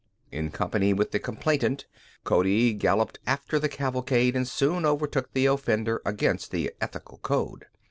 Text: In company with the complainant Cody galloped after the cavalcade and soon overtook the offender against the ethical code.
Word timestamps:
In 0.31 0.49
company 0.49 0.93
with 0.93 1.11
the 1.11 1.19
complainant 1.19 1.85
Cody 2.23 2.73
galloped 2.73 3.19
after 3.27 3.59
the 3.59 3.69
cavalcade 3.69 4.35
and 4.35 4.47
soon 4.47 4.83
overtook 4.83 5.31
the 5.33 5.45
offender 5.45 6.01
against 6.03 6.49
the 6.49 6.71
ethical 6.81 7.19
code. 7.19 7.67